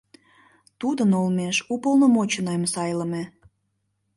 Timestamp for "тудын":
0.79-1.09